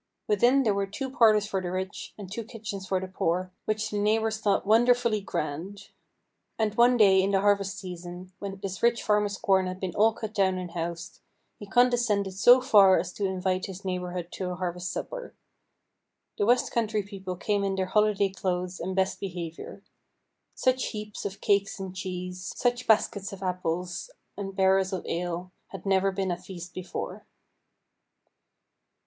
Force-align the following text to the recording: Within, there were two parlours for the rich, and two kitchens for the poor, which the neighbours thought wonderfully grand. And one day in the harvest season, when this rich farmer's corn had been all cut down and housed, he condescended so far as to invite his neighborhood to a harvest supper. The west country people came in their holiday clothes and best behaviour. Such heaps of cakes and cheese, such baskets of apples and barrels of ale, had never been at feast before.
Within, 0.27 0.63
there 0.63 0.73
were 0.73 0.87
two 0.87 1.11
parlours 1.11 1.45
for 1.45 1.61
the 1.61 1.69
rich, 1.71 2.15
and 2.17 2.27
two 2.27 2.43
kitchens 2.43 2.87
for 2.87 2.99
the 2.99 3.07
poor, 3.07 3.51
which 3.65 3.91
the 3.91 3.99
neighbours 3.99 4.39
thought 4.39 4.65
wonderfully 4.65 5.21
grand. 5.21 5.89
And 6.57 6.73
one 6.73 6.97
day 6.97 7.21
in 7.21 7.29
the 7.29 7.41
harvest 7.41 7.77
season, 7.77 8.31
when 8.39 8.59
this 8.63 8.81
rich 8.81 9.03
farmer's 9.03 9.37
corn 9.37 9.67
had 9.67 9.79
been 9.79 9.93
all 9.93 10.11
cut 10.13 10.33
down 10.33 10.57
and 10.57 10.71
housed, 10.71 11.19
he 11.59 11.67
condescended 11.67 12.33
so 12.33 12.61
far 12.61 12.97
as 12.97 13.13
to 13.13 13.27
invite 13.27 13.67
his 13.67 13.85
neighborhood 13.85 14.31
to 14.31 14.49
a 14.49 14.55
harvest 14.55 14.91
supper. 14.91 15.35
The 16.39 16.47
west 16.47 16.71
country 16.71 17.03
people 17.03 17.35
came 17.35 17.63
in 17.63 17.75
their 17.75 17.85
holiday 17.85 18.29
clothes 18.29 18.79
and 18.79 18.95
best 18.95 19.19
behaviour. 19.19 19.83
Such 20.55 20.83
heaps 20.85 21.25
of 21.25 21.41
cakes 21.41 21.79
and 21.79 21.95
cheese, 21.95 22.51
such 22.55 22.87
baskets 22.87 23.31
of 23.33 23.43
apples 23.43 24.09
and 24.35 24.55
barrels 24.55 24.93
of 24.93 25.05
ale, 25.05 25.51
had 25.67 25.85
never 25.85 26.11
been 26.11 26.31
at 26.31 26.43
feast 26.43 26.73
before. 26.73 27.27